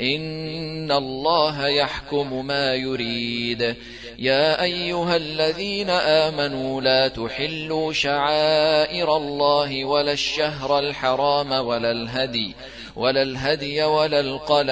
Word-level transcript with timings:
ان 0.00 0.92
الله 0.92 1.68
يحكم 1.68 2.46
ما 2.46 2.74
يريد. 2.74 3.76
يا 4.18 4.62
ايها 4.62 5.16
الذين 5.16 5.90
امنوا 5.90 6.80
لا 6.80 7.08
تحلوا 7.08 7.92
شعائر 7.92 9.16
الله 9.16 9.84
ولا 9.84 10.12
الشهر 10.12 10.78
الحرام 10.78 11.52
ولا 11.52 11.90
الهدي 11.90 12.54
ولا 12.96 13.22
الهدي 13.22 13.82
ولا 13.82 14.20
القلائد 14.20 14.70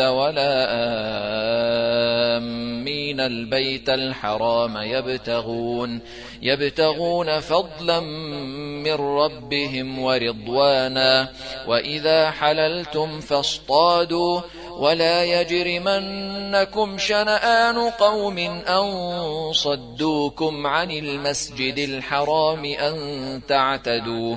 ولا 0.00 0.66
آمين 2.36 3.20
البيت 3.20 3.88
الحرام 3.88 4.76
يبتغون 4.76 6.00
يبتغون 6.42 7.40
فضلا 7.40 8.00
من 8.00 8.94
ربهم 8.94 9.98
ورضوانا 9.98 11.28
وإذا 11.66 12.30
حللتم 12.30 13.20
فاصطادوا 13.20 14.40
ولا 14.78 15.24
يجرمنكم 15.24 16.98
شنآن 16.98 17.78
قوم 17.90 18.38
أن 18.68 18.92
صدوكم 19.52 20.66
عن 20.66 20.90
المسجد 20.90 21.78
الحرام 21.78 22.64
أن 22.64 22.96
تعتدوا 23.48 24.36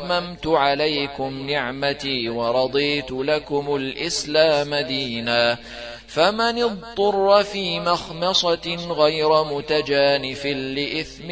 وأتممت 0.01 0.47
عليكم 0.47 1.49
نعمتي 1.49 2.29
ورضيت 2.29 3.11
لكم 3.11 3.75
الإسلام 3.75 4.75
دينا. 4.75 5.57
فمن 6.07 6.63
اضطر 6.63 7.43
في 7.43 7.79
مخمصة 7.79 8.75
غير 8.89 9.43
متجانف 9.43 10.45
لإثم 10.45 11.27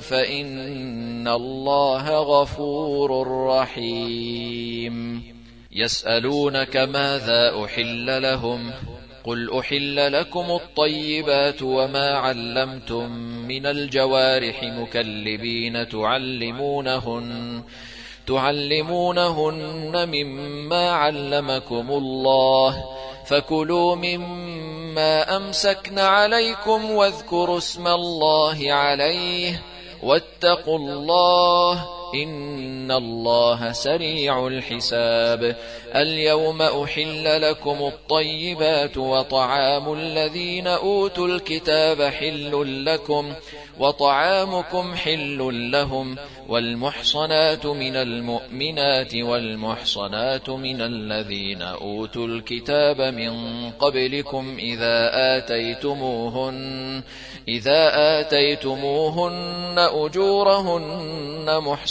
فإن 0.00 1.28
الله 1.28 2.10
غفور 2.10 3.28
رحيم. 3.46 5.22
يسألونك 5.72 6.76
ماذا 6.76 7.64
أحل 7.64 8.22
لهم؟ 8.22 8.70
قل 9.26 9.58
أحل 9.58 10.12
لكم 10.12 10.50
الطيبات 10.50 11.62
وما 11.62 12.12
علمتم 12.12 13.10
من 13.48 13.66
الجوارح 13.66 14.62
مكلبين 14.62 15.88
تعلمونهن 15.88 17.62
تعلمونهن 18.26 20.08
مما 20.08 20.90
علمكم 20.90 21.90
الله 21.90 22.84
فكلوا 23.26 23.94
مما 23.94 25.36
أمسكن 25.36 25.98
عليكم 25.98 26.90
واذكروا 26.90 27.58
اسم 27.58 27.86
الله 27.86 28.72
عليه 28.72 29.62
واتقوا 30.02 30.78
الله 30.78 31.95
إن 32.14 32.90
الله 32.90 33.72
سريع 33.72 34.46
الحساب 34.46 35.56
اليوم 35.94 36.62
أحل 36.62 37.42
لكم 37.42 37.76
الطيبات 37.82 38.96
وطعام 38.96 39.92
الذين 39.92 40.66
أوتوا 40.66 41.28
الكتاب 41.28 42.02
حل 42.02 42.84
لكم 42.84 43.32
وطعامكم 43.78 44.94
حل 44.94 45.70
لهم 45.72 46.16
والمحصنات 46.48 47.66
من 47.66 47.96
المؤمنات 47.96 49.14
والمحصنات 49.14 50.50
من 50.50 50.80
الذين 50.80 51.62
أوتوا 51.62 52.26
الكتاب 52.26 53.00
من 53.00 53.32
قبلكم 53.70 54.56
إذا 54.58 55.10
آتيتموهن 55.36 57.02
إذا 57.48 57.90
آتيتموهن 58.20 59.78
أجورهن 59.78 61.60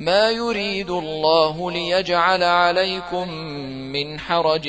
ما 0.00 0.30
يريد 0.30 0.90
الله 0.90 1.70
ليجعل 1.70 2.42
عليكم 2.42 3.28
من 3.92 4.20
حرج 4.20 4.68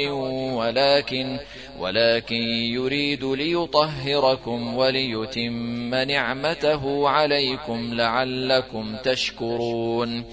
ولكن 0.54 1.40
ولكن 1.80 2.44
يريد 2.76 3.24
ليطهركم 3.24 4.78
وليتم 4.78 5.96
نعمته 5.96 7.10
عليكم 7.10 7.94
لعلكم 7.94 8.96
تشكرون. 9.04 10.24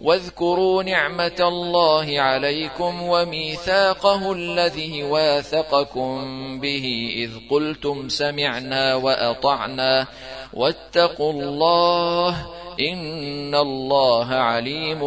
واذكروا 0.00 0.82
نعمة 0.82 1.36
الله 1.40 2.20
عليكم 2.20 3.02
وميثاقه 3.02 4.32
الذي 4.32 5.02
واثقكم 5.02 6.20
به 6.60 7.12
إذ 7.16 7.30
قلتم 7.50 8.08
سمعنا 8.08 8.94
وأطعنا. 8.94 10.06
واتقوا 10.52 11.32
الله 11.32 12.53
إن 12.80 13.54
الله 13.54 14.34
عليم 14.34 15.02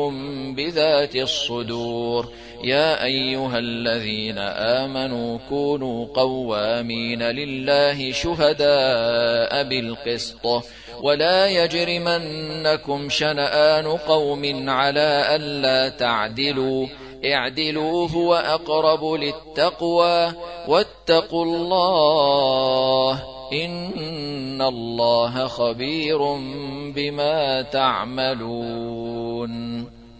بذات 0.55 1.15
الصدور 1.15 2.29
يا 2.63 3.03
أيها 3.03 3.59
الذين 3.59 4.37
آمنوا 4.37 5.37
كونوا 5.49 6.07
قوامين 6.13 7.23
لله 7.23 8.11
شهداء 8.11 9.63
بالقسط 9.63 10.63
ولا 11.01 11.47
يجرمنكم 11.47 13.09
شنآن 13.09 13.85
قوم 13.85 14.69
على 14.69 15.35
ألا 15.35 15.89
تعدلوا 15.89 16.87
اعدلوا 17.25 18.09
هو 18.09 18.35
أقرب 18.35 19.05
للتقوى 19.05 20.33
واتقوا 20.67 21.45
الله 21.45 23.23
إن 23.53 24.61
الله 24.61 25.47
خبير 25.47 26.17
بما 26.95 27.61
تعملون. 27.61 29.57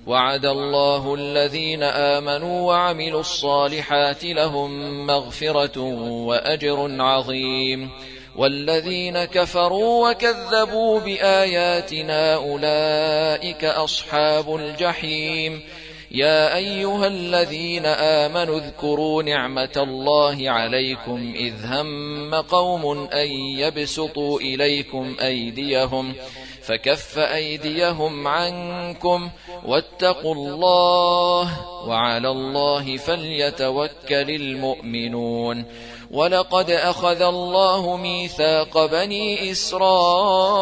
وعد 0.08 0.46
الله 0.46 1.16
الذين 1.16 1.84
آمنوا 1.84 2.68
وعملوا 2.68 3.20
الصالحات 3.20 4.24
لهم 4.24 5.06
مغفرة 5.08 5.80
وأجر 6.26 7.02
عظيم. 7.02 7.90
والذين 8.38 9.26
كفروا 9.26 10.10
وكذبوا 10.10 11.00
بآياتنا 11.00 12.36
أولئك 12.36 13.66
أصحاب 13.66 14.56
الجحيم. 14.56 15.64
يا 16.12 16.56
أيها 16.56 17.08
الذين 17.08 17.86
آمنوا 17.86 18.60
اذكروا 18.60 19.24
نعمة 19.24 19.72
الله 19.78 20.50
عليكم 20.50 21.34
إذ 21.36 21.54
هم 21.66 22.36
قوم 22.36 23.08
أن 23.08 23.28
يبسطوا 23.58 24.40
إليكم 24.40 25.16
أيديهم 25.22 26.14
فكف 26.62 27.18
أيديهم 27.20 28.28
عنكم 28.28 29.30
واتقوا 29.66 30.36
الله 30.36 31.60
وعلى 31.88 32.30
الله 32.30 32.98
فليتوكل 32.98 34.30
المؤمنون 34.30 35.66
ولقد 36.12 36.72
أخذ 36.72 37.22
الله 37.22 37.98
ميثاق 37.98 38.86
بني 38.86 39.52
إسرائيل 39.52 40.62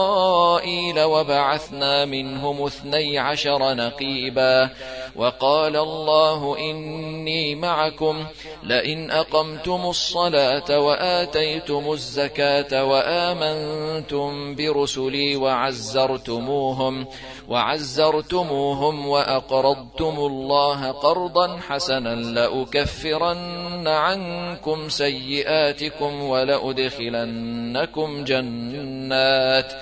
وبعثنا 0.99 2.05
منهم 2.05 2.65
اثني 2.65 3.19
عشر 3.19 3.73
نقيبا 3.73 4.69
وقال 5.15 5.77
الله 5.77 6.57
إني 6.59 7.55
معكم 7.55 8.25
لئن 8.63 9.11
أقمتم 9.11 9.85
الصلاة 9.85 10.79
وآتيتم 10.79 11.91
الزكاة 11.91 12.85
وآمنتم 12.85 14.55
برسلي 14.55 15.35
وعزرتموهم 15.35 17.07
وعزرتموهم 17.49 19.07
وأقرضتم 19.07 20.15
الله 20.17 20.91
قرضا 20.91 21.57
حسنا 21.57 22.15
لأكفرن 22.15 23.87
عنكم 23.87 24.89
سيئاتكم 24.89 26.23
ولأدخلنكم 26.23 28.23
جنات 28.23 29.73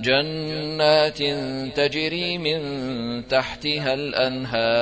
جنات 0.00 1.18
تجري 1.76 2.38
من 2.38 2.62
تحتها 3.28 3.94
الأنهار 3.94 4.81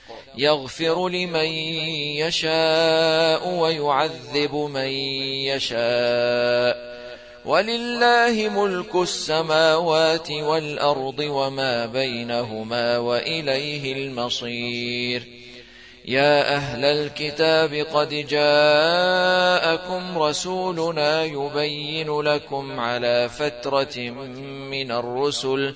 يغفر 0.37 1.09
لمن 1.09 1.45
يشاء 2.15 3.49
ويعذب 3.49 4.55
من 4.55 4.89
يشاء. 5.51 6.91
ولله 7.45 8.49
ملك 8.49 8.95
السماوات 8.95 10.31
والأرض 10.31 11.19
وما 11.19 11.85
بينهما 11.85 12.97
وإليه 12.97 13.93
المصير. 13.93 15.41
يا 16.05 16.55
أهل 16.55 16.85
الكتاب 16.85 17.73
قد 17.73 18.09
جاءكم 18.09 20.17
رسولنا 20.17 21.23
يبين 21.23 22.21
لكم 22.21 22.79
على 22.79 23.29
فترة 23.29 23.99
من 24.71 24.91
الرسل 24.91 25.67
أن 25.67 25.75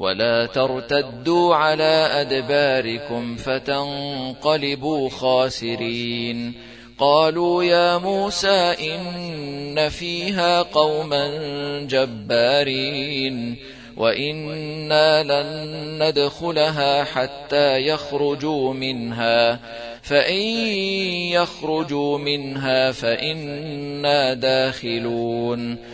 ولا 0.00 0.46
ترتدوا 0.46 1.54
على 1.54 2.08
أدباركم 2.12 3.36
فتنقلبوا 3.36 5.10
خاسرين. 5.10 6.52
قالوا 6.98 7.64
يا 7.64 7.98
موسى 7.98 8.74
إن 8.80 9.88
فيها 9.88 10.62
قوما 10.62 11.28
جبارين 11.90 13.56
وإنا 13.96 15.22
لن 15.22 16.02
ندخلها 16.02 17.04
حتى 17.04 17.78
يخرجوا 17.78 18.74
منها. 18.74 19.60
فإن 20.02 20.42
يخرجوا 21.32 22.18
منها 22.18 22.92
فإنا 22.92 24.34
داخلون. 24.34 25.93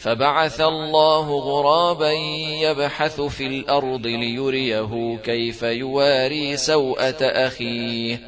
فبعث 0.00 0.60
الله 0.60 1.38
غرابا 1.38 2.12
يبحث 2.62 3.20
في 3.20 3.46
الأرض 3.46 4.06
ليريه 4.06 5.18
كيف 5.24 5.62
يواري 5.62 6.56
سوءة 6.56 7.16
أخيه. 7.20 8.20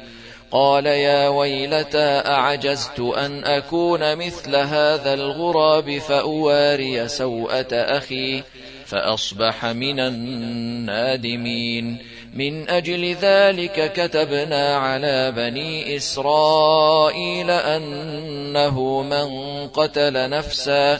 قال 0.51 0.85
يا 0.85 1.27
ويلتى 1.27 2.21
أعجزت 2.25 2.99
أن 2.99 3.43
أكون 3.43 4.15
مثل 4.15 4.55
هذا 4.55 5.13
الغراب 5.13 5.97
فأواري 5.97 7.07
سوءة 7.07 7.67
أخي 7.71 8.43
فأصبح 8.85 9.65
من 9.65 9.99
النادمين. 9.99 11.33
من 12.33 12.69
أجل 12.69 13.15
ذلك 13.21 13.93
كتبنا 13.93 14.77
على 14.77 15.31
بني 15.31 15.95
إسرائيل 15.95 17.51
أنه 17.51 19.01
من 19.01 19.27
قتل 19.67 20.29
نفسا 20.29 20.99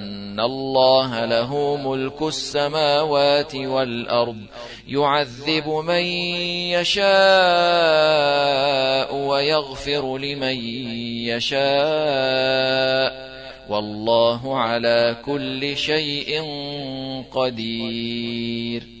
الله 0.45 1.25
له 1.25 1.75
ملك 1.75 2.21
السماوات 2.21 3.55
والأرض 3.55 4.37
يعذب 4.87 5.67
من 5.67 6.03
يشاء 6.75 7.05
ويغفر 9.15 10.17
لمن 10.17 10.55
يشاء. 11.25 13.31
والله 13.69 14.57
على 14.57 15.15
كل 15.25 15.77
شيء 15.77 16.43
قدير. 17.31 19.00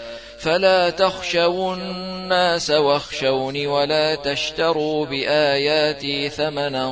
فلا 0.41 0.89
تخشوا 0.89 1.75
الناس 1.75 2.69
واخشوني 2.71 3.67
ولا 3.67 4.15
تشتروا 4.15 5.05
بآياتي 5.05 6.29
ثمنا 6.29 6.87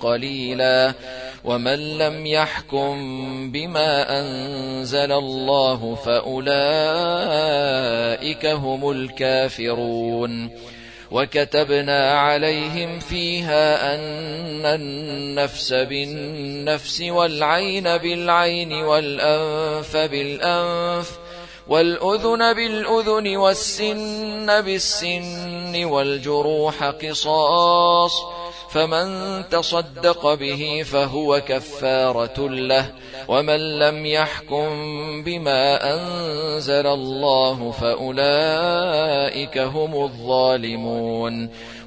قليلا 0.00 0.94
ومن 1.44 1.98
لم 1.98 2.26
يحكم 2.26 2.96
بما 3.50 4.20
أنزل 4.20 5.12
الله 5.12 5.94
فأولئك 5.94 6.46
هم 8.46 8.90
الكافرون 8.90 10.50
وكتبنا 11.10 12.12
عليهم 12.12 12.98
فيها 12.98 13.94
أن 13.94 14.66
النفس 14.66 15.72
بالنفس 15.72 17.00
والعين 17.00 17.96
بالعين 17.96 18.72
والأنف 18.72 19.96
بالأنف 19.96 21.27
والأذن 21.68 22.52
بالأذن 22.52 23.36
والسن 23.36 24.60
بالسن 24.60 25.84
والجروح 25.84 26.84
قصاص 26.84 28.12
فمن 28.70 29.08
تصدق 29.48 30.34
به 30.34 30.82
فهو 30.92 31.40
كفارة 31.40 32.48
له 32.48 32.92
ومن 33.28 33.78
لم 33.78 34.06
يحكم 34.06 34.68
بما 35.24 35.94
أنزل 35.94 36.86
الله 36.86 37.70
فأولئك 37.70 39.58
هم 39.58 40.04
الظالمون. 40.04 41.50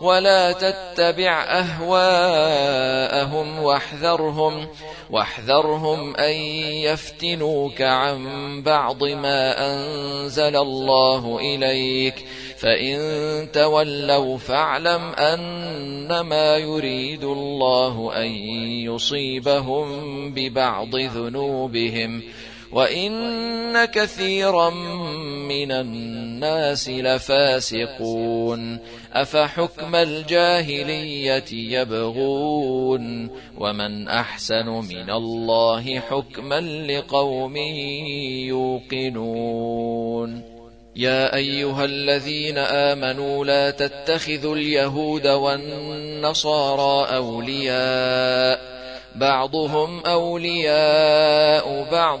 ولا 0.00 0.52
تتبع 0.52 1.44
أهواءهم 1.44 2.94
واحذرهم 3.62 4.68
واحذرهم 5.10 6.16
أن 6.16 6.34
يفتنوك 6.84 7.82
عن 7.82 8.22
بعض 8.62 9.04
ما 9.04 9.72
أنزل 9.72 10.56
الله 10.56 11.38
إليك. 11.40 12.24
فإن 12.58 12.98
تولوا 13.52 14.38
فاعلم 14.38 15.12
أنما 15.12 16.56
يريد 16.56 17.24
الله 17.24 18.12
أن 18.16 18.26
يصيبهم 18.84 19.86
ببعض 20.34 20.96
ذنوبهم. 20.96 22.22
وإن 22.74 23.84
كثيرا 23.84 24.70
من 25.48 25.72
الناس 25.72 26.88
لفاسقون 26.88 28.78
أفحكم 29.12 29.94
الجاهلية 29.94 31.44
يبغون 31.52 33.30
ومن 33.58 34.08
أحسن 34.08 34.66
من 34.66 35.10
الله 35.10 36.00
حكما 36.00 36.60
لقوم 36.60 37.56
يوقنون 38.96 40.42
يا 40.96 41.36
أيها 41.36 41.84
الذين 41.84 42.58
آمنوا 42.58 43.44
لا 43.44 43.70
تتخذوا 43.70 44.56
اليهود 44.56 45.26
والنصارى 45.26 47.16
أولياء 47.16 48.74
بعضهم 49.14 50.00
أولياء 50.06 51.88
بعض 51.92 52.20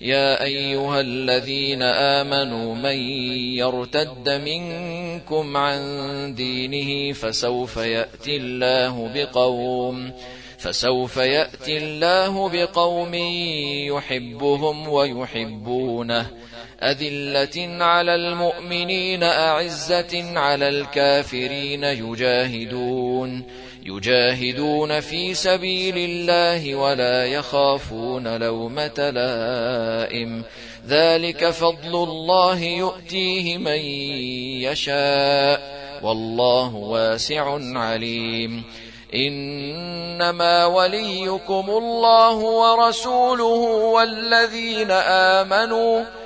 يا 0.00 0.42
أيها 0.44 1.00
الذين 1.00 1.82
آمنوا 1.82 2.74
من 2.74 2.98
يرتد 3.56 4.28
منكم 4.28 5.56
عن 5.56 6.34
دينه 6.34 7.12
فسوف 7.12 7.76
يأتي 7.76 8.36
الله 8.36 9.10
بقوم 9.14 10.12
فسوف 10.58 11.16
يأتي 11.16 11.76
الله 11.76 12.48
بقوم 12.48 13.14
يحبهم 13.94 14.88
ويحبونه 14.88 16.26
أذلة 16.82 17.84
على 17.84 18.14
المؤمنين 18.14 19.22
أعزة 19.22 20.38
على 20.38 20.68
الكافرين 20.68 21.84
يجاهدون 21.84 23.44
يجاهدون 23.86 25.00
في 25.00 25.34
سبيل 25.34 25.98
الله 25.98 26.74
ولا 26.74 27.26
يخافون 27.26 28.36
لومة 28.36 29.10
لائم. 29.10 30.42
ذلك 30.88 31.50
فضل 31.50 32.02
الله 32.02 32.62
يؤتيه 32.62 33.58
من 33.58 33.80
يشاء. 34.62 35.76
والله 36.02 36.74
واسع 36.74 37.58
عليم. 37.78 38.64
إنما 39.14 40.66
وليكم 40.66 41.64
الله 41.70 42.34
ورسوله 42.34 43.54
والذين 43.94 44.90
آمنوا 44.90 46.25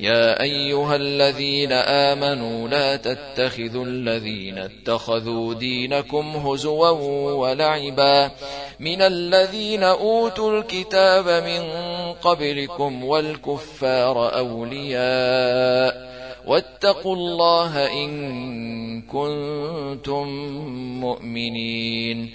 يا 0.00 0.42
أيها 0.42 0.96
الذين 0.96 1.72
آمنوا 1.72 2.68
لا 2.68 2.96
تتخذوا 2.96 3.84
الذين 3.84 4.58
اتخذوا 4.58 5.54
دينكم 5.54 6.36
هزوا 6.36 6.90
ولعبا 7.32 8.30
من 8.80 9.02
الذين 9.02 9.82
أوتوا 9.82 10.58
الكتاب 10.58 11.44
من 11.44 11.62
قبلكم 12.12 13.04
والكفار 13.04 14.38
أولياء 14.38 16.10
واتقوا 16.46 17.16
الله 17.16 17.92
إن 17.92 19.02
كنتم 19.02 20.26
مؤمنين 21.00 22.34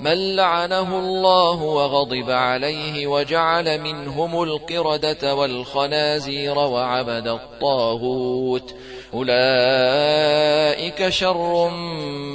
من 0.00 0.36
لعنه 0.36 0.98
الله 0.98 1.62
وغضب 1.62 2.30
عليه 2.30 3.06
وجعل 3.06 3.80
منهم 3.80 4.42
القردة 4.42 5.34
والخنازير 5.34 6.58
وعبد 6.58 7.28
الطاغوت. 7.28 8.74
أولئك 9.14 11.08
شر 11.08 11.70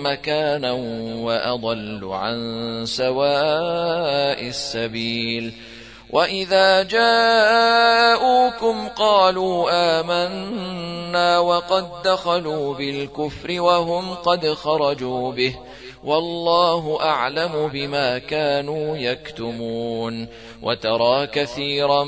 مكانا 0.04 0.71
وأضل 1.21 2.10
عن 2.12 2.38
سواء 2.86 4.47
السبيل. 4.47 5.54
وإذا 6.10 6.84
جاءوكم 6.84 8.88
قالوا 8.88 9.69
آمنا 10.00 11.39
وقد 11.39 11.88
دخلوا 12.06 12.74
بالكفر 12.74 13.62
وهم 13.62 14.13
قد 14.13 14.54
خرجوا 14.54 15.32
به. 15.32 15.56
والله 16.04 16.98
أعلم 17.02 17.68
بما 17.68 18.18
كانوا 18.18 18.98
يكتمون 18.98 20.28
وترى 20.62 21.28
كثيرا 21.28 22.04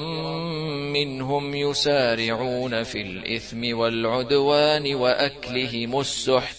منهم 0.93 1.55
يسارعون 1.55 2.83
في 2.83 3.01
الإثم 3.01 3.77
والعدوان 3.77 4.95
وأكلهم 4.95 5.99
السحت. 5.99 6.57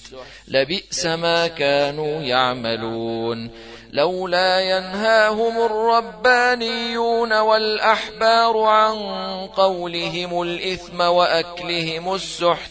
لبئس 0.49 1.07
ما 1.07 1.47
كانوا 1.47 2.23
يعملون. 2.23 3.51
لولا 3.93 4.61
ينهاهم 4.61 5.67
الربانيون 5.67 7.33
والأحبار 7.33 8.59
عن 8.59 8.97
قولهم 9.47 10.43
الإثم 10.43 11.01
وأكلهم 11.01 12.15
السحت. 12.15 12.71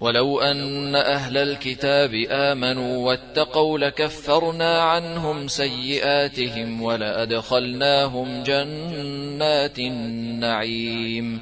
ولو 0.00 0.40
أن 0.40 0.96
أهل 0.96 1.36
الكتاب 1.36 2.14
آمنوا 2.30 3.06
واتقوا 3.06 3.78
لكفرنا 3.78 4.82
عنهم 4.82 5.48
سيئاتهم 5.48 6.82
ولأدخلناهم 6.82 8.42
جنات 8.42 9.78
النعيم. 9.78 11.40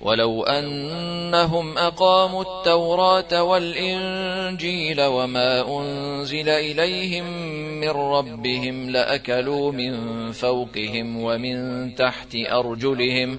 ولو 0.00 0.42
أنهم 0.42 1.78
أقاموا 1.78 2.42
التوراة 2.42 3.42
والإنجيل 3.42 5.00
وما 5.02 5.80
أنزل 5.80 6.48
إليهم 6.48 7.24
من 7.80 7.88
ربهم 7.88 8.90
لأكلوا 8.90 9.72
من 9.72 10.32
فوقهم 10.32 11.22
ومن 11.22 11.94
تحت 11.94 12.36
أرجلهم 12.36 13.38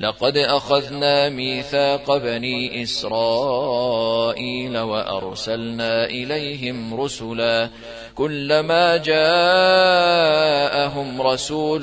لقد 0.00 0.36
أخذنا 0.36 1.28
ميثاق 1.28 2.16
بني 2.16 2.82
إسرائيل 2.82 4.78
وأرسلنا 4.78 6.04
إليهم 6.04 7.00
رسلا 7.00 7.68
كلما 8.14 8.96
جاءهم 8.96 9.22
رسول 11.22 11.80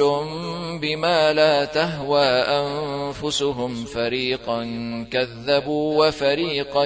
بما 0.82 1.34
لا 1.34 1.66
تهوى 1.66 2.28
أنفسهم 2.28 3.86
فريقا 3.86 4.64
كذبوا 5.12 6.08
وفريقا 6.08 6.86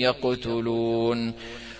يقتلون 0.00 1.32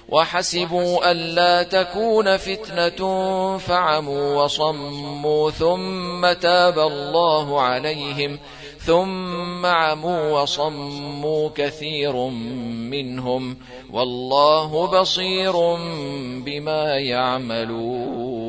وحسبوا 0.08 1.10
ألا 1.10 1.62
تكون 1.62 2.36
فتنة 2.36 3.58
فعموا 3.58 4.42
وصموا 4.42 5.50
ثم 5.50 6.32
تاب 6.32 6.78
الله 6.78 7.60
عليهم 7.60 8.38
ثم 8.86 9.66
عموا 9.66 10.40
وصموا 10.40 11.48
كثير 11.54 12.16
منهم 12.90 13.56
والله 13.92 15.00
بصير 15.00 15.52
بما 16.44 16.98
يعملون. 16.98 18.42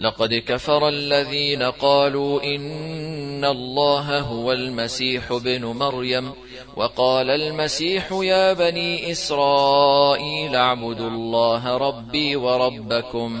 لقد 0.00 0.34
كفر 0.34 0.88
الذين 0.88 1.62
قالوا 1.62 2.42
إن 2.42 3.44
الله 3.44 4.20
هو 4.20 4.52
المسيح 4.52 5.32
بن 5.32 5.64
مريم 5.64 6.32
وقال 6.76 7.30
المسيح 7.30 8.12
يا 8.12 8.52
بني 8.52 9.12
إسرائيل 9.12 10.56
اعبدوا 10.56 11.08
الله 11.08 11.76
ربي 11.76 12.36
وربكم 12.36 13.40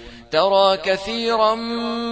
ترى 0.31 0.77
كثيرا 0.77 1.55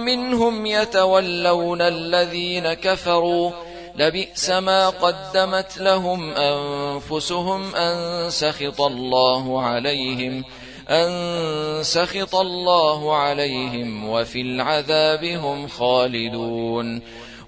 منهم 0.04 0.66
يتولون 0.66 1.82
الذين 1.82 2.72
كفروا. 2.72 3.50
لبئس 3.96 4.50
ما 4.50 4.88
قدمت 4.88 5.78
لهم 5.78 6.30
أنفسهم 6.30 7.74
أن 7.74 8.30
سخط 8.30 8.80
الله 8.80 9.62
عليهم 9.62 10.44
أن 10.90 11.82
سخط 11.82 12.34
الله 12.34 13.16
عليهم 13.16 14.08
وفي 14.08 14.40
العذاب 14.40 15.24
هم 15.24 15.68
خالدون. 15.68 17.02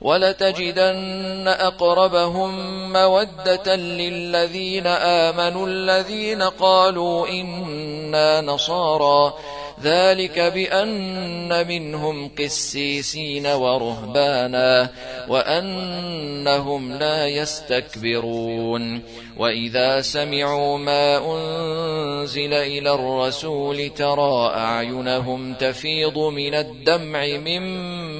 ولتجدن 0.00 1.48
أقربهم 1.48 2.52
مودة 2.92 3.76
للذين 3.76 4.86
آمنوا 4.86 5.66
الذين 5.66 6.42
قالوا 6.42 7.28
إنا 7.28 8.40
نصارى. 8.40 9.34
ذلك 9.82 10.40
بأن 10.40 11.66
منهم 11.68 12.30
قسيسين 12.38 13.46
ورهبانا 13.46 14.88
وأنهم 15.28 16.92
لا 16.92 17.26
يستكبرون. 17.26 19.02
وإذا 19.38 20.00
سمعوا 20.00 20.78
ما 20.78 21.16
أنزل 21.16 22.54
إلى 22.54 22.94
الرسول 22.94 23.88
ترى 23.88 24.52
أعينهم 24.54 25.54
تفيض 25.54 26.18
من 26.18 26.54
الدمع 26.54 27.26
مما 27.26 28.19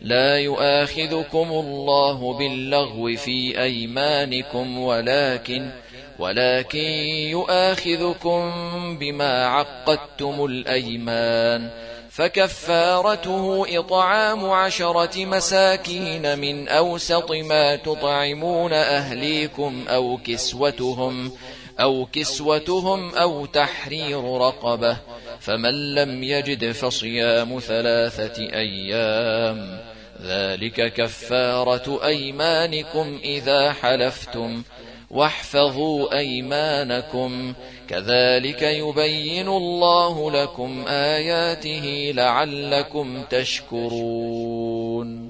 لا 0.00 0.38
يؤاخذكم 0.38 1.48
الله 1.50 2.38
باللغو 2.38 3.16
في 3.16 3.62
أيمانكم 3.62 4.78
ولكن 4.78 5.70
ولكن 6.18 6.88
يؤاخذكم 7.30 8.52
بما 8.98 9.46
عقدتم 9.46 10.44
الأيمان. 10.44 11.70
فكفارته 12.10 13.66
إطعام 13.78 14.50
عشرة 14.50 15.24
مساكين 15.24 16.38
من 16.38 16.68
أوسط 16.68 17.32
ما 17.32 17.76
تطعمون 17.76 18.72
أهليكم 18.72 19.84
أو 19.88 20.18
كسوتهم. 20.24 21.32
كسوتهم 22.12 23.14
أو 23.14 23.46
تحرير 23.46 24.24
رقبة 24.24 24.96
فمن 25.40 25.94
لم 25.94 26.22
يجد 26.22 26.72
فصيام 26.72 27.58
ثلاثة 27.58 28.42
أيام. 28.42 29.80
ذلك 30.22 30.92
كفارة 30.92 32.04
أيمانكم 32.04 33.20
إذا 33.24 33.72
حلفتم. 33.72 34.62
واحفظوا 35.10 36.18
أيمانكم. 36.18 37.52
كذلك 37.88 38.62
يبين 38.62 39.48
الله 39.48 40.30
لكم 40.30 40.84
آياته 40.88 42.12
لعلكم 42.14 43.22
تشكرون. 43.30 45.29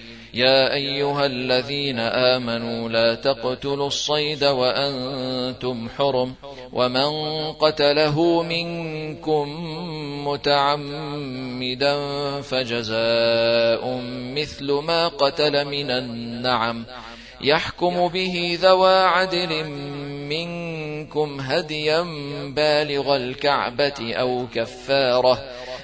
يا 0.33 0.73
أيها 0.73 1.25
الذين 1.25 1.99
آمنوا 1.99 2.89
لا 2.89 3.15
تقتلوا 3.15 3.87
الصيد 3.87 4.43
وأنتم 4.43 5.89
حرم 5.97 6.33
ومن 6.73 7.11
قتله 7.51 8.43
منكم 8.43 9.47
متعمدا 10.27 11.95
فجزاء 12.41 14.01
مثل 14.35 14.71
ما 14.71 15.07
قتل 15.07 15.65
من 15.65 15.91
النعم 15.91 16.85
يحكم 17.41 18.07
به 18.07 18.57
ذوى 18.61 18.97
عدل 18.97 19.63
منكم 20.29 21.39
هديا 21.39 22.01
بالغ 22.55 23.15
الكعبة 23.15 24.13
أو 24.13 24.45
كفارة 24.55 25.43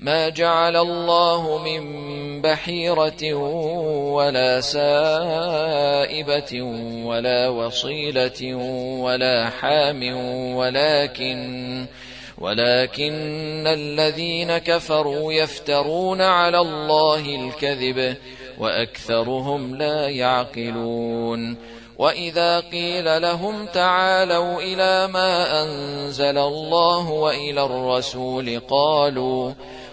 ما 0.00 0.28
جعل 0.28 0.76
الله 0.76 1.58
من 1.64 2.42
بحيرة 2.42 3.34
ولا 4.12 4.60
سائبة 4.60 4.92
ولا 7.04 7.48
وصيلة 7.48 8.54
ولا 9.00 9.50
حام 9.50 10.16
ولكن 10.54 11.86
ولكن 12.38 13.66
الذين 13.66 14.58
كفروا 14.58 15.32
يفترون 15.32 16.20
على 16.20 16.58
الله 16.58 17.20
الكذب 17.20 18.16
واكثرهم 18.58 19.76
لا 19.76 20.08
يعقلون. 20.08 21.56
واذا 21.98 22.60
قيل 22.60 23.22
لهم 23.22 23.66
تعالوا 23.66 24.60
إلى 24.60 25.06
ما 25.12 25.62
انزل 25.62 26.38
الله 26.38 27.10
والى 27.10 27.64
الرسول 27.64 28.60
قالوا 28.60 29.52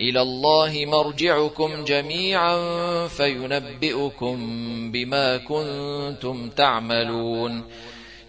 إلى 0.00 0.22
الله 0.22 0.84
مرجعكم 0.86 1.84
جميعا 1.84 2.56
فينبئكم 3.08 4.36
بما 4.92 5.36
كنتم 5.36 6.50
تعملون. 6.50 7.64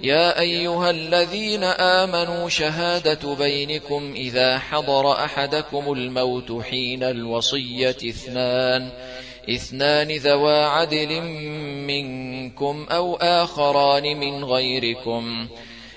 يا 0.02 0.40
أيها 0.40 0.90
الذين 0.90 1.64
آمنوا 1.64 2.50
شهادة 2.50 3.36
بينكم 3.36 4.14
إذا 4.16 4.60
حضر 4.60 5.12
أحدكم 5.12 5.94
الموت 5.94 6.62
حين 6.62 7.04
الوصية 7.04 7.90
اثنان 7.90 8.90
اثنان 9.50 10.12
ذوا 10.12 10.66
عدل 10.66 11.22
منكم 11.88 12.86
أو 12.92 13.16
آخران 13.16 14.20
من 14.20 14.44
غيركم. 14.44 15.48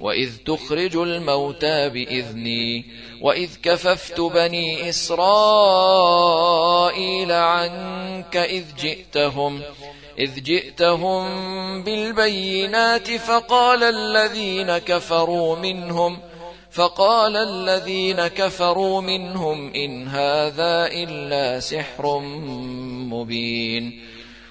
وإذ 0.00 0.36
تخرج 0.46 0.96
الموتى 0.96 1.88
بإذني 1.88 2.84
وإذ 3.22 3.50
كففت 3.62 4.20
بني 4.20 4.88
إسرائيل 4.88 6.02
عنك 7.32 8.36
إذ 8.36 8.64
جئتهم 8.78 9.62
إذ 10.18 10.42
جئتهم 10.42 11.24
بالبينات 11.82 13.10
فقال 13.10 13.82
الذين 13.84 14.78
كفروا 14.78 15.56
منهم 15.56 16.18
فقال 16.70 17.36
الذين 17.36 18.26
كفروا 18.26 19.00
منهم 19.00 19.74
إن 19.74 20.08
هذا 20.08 20.86
إلا 20.86 21.60
سحر 21.60 22.18
مبين. 23.10 24.07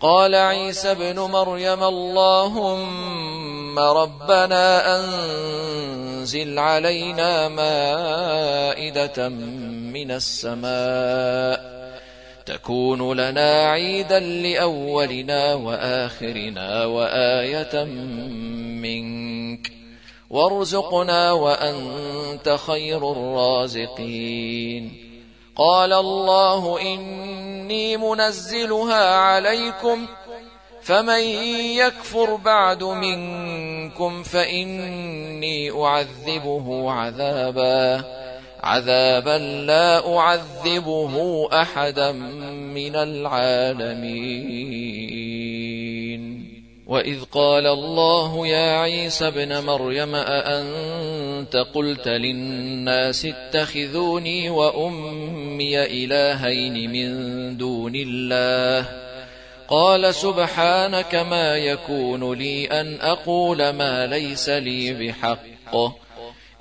قال 0.00 0.34
عيسى 0.34 0.90
ابن 0.90 1.18
مريم 1.18 1.82
اللهم 1.82 3.78
ربنا 3.78 4.96
أنزل 4.96 6.58
علينا 6.58 7.48
مائدة 7.48 9.28
من 9.28 10.10
السماء 10.10 11.76
تكون 12.46 13.20
لنا 13.20 13.70
عيدا 13.70 14.20
لأولنا 14.20 15.54
وآخرنا 15.54 16.84
وآية 16.84 17.84
منك 18.84 19.72
وارزقنا 20.30 21.32
وأنت 21.32 22.56
خير 22.66 23.12
الرازقين 23.12 25.05
قال 25.56 25.92
الله 25.92 26.80
إني 26.80 27.96
منزلها 27.96 29.14
عليكم 29.14 30.06
فمن 30.82 31.20
يكفر 31.80 32.36
بعد 32.36 32.82
منكم 32.84 34.22
فإني 34.22 35.70
أعذبه 35.70 36.90
عذابا 36.92 38.04
عذابا 38.62 39.38
لا 39.66 40.16
أعذبه 40.16 41.48
أحدا 41.52 42.12
من 42.12 42.96
العالمين. 42.96 44.36
وإذ 46.86 47.24
قال 47.32 47.66
الله 47.66 48.46
يا 48.46 48.78
عيسى 48.78 49.28
ابن 49.28 49.64
مريم 49.64 50.14
أأنت 50.14 51.56
قلت 51.74 52.08
للناس 52.08 53.24
اتخذوني 53.24 54.50
وأمي 54.50 55.82
إلهين 55.82 56.90
من 56.90 57.10
دون 57.56 57.92
الله 57.94 59.06
قال 59.68 60.14
سبحانك 60.14 61.14
ما 61.14 61.56
يكون 61.56 62.32
لي 62.34 62.66
أن 62.66 63.00
أقول 63.00 63.70
ما 63.70 64.06
ليس 64.06 64.48
لي 64.48 64.92
بحق 64.92 65.76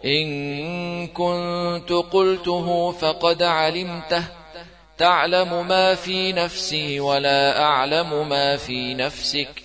إن 0.06 1.08
كنت 1.08 1.92
قلته 1.92 2.92
فقد 2.92 3.44
علمته 3.44 4.24
تعلم 4.98 5.68
ما 5.68 5.96
في 5.96 6.34
نفسي 6.34 7.00
ولا 7.00 7.62
أعلم 7.62 8.30
ما 8.30 8.58
في 8.58 8.94
نفسك 8.94 9.65